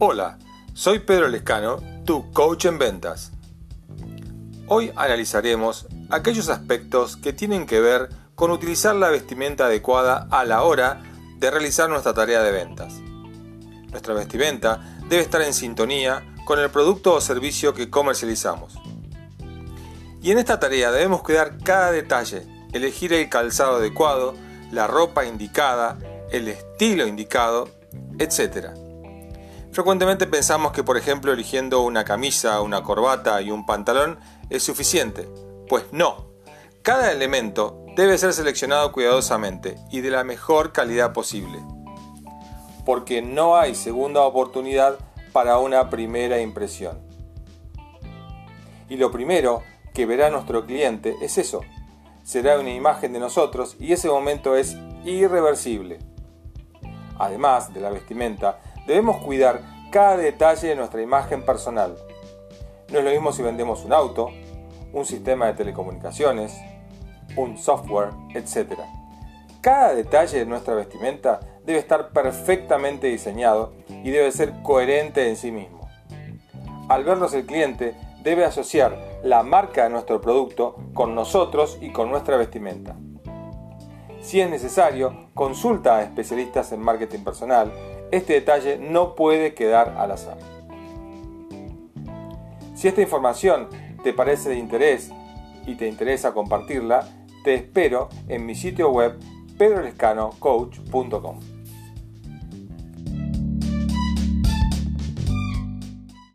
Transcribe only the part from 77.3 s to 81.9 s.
el cliente debe asociar la marca de nuestro producto con nosotros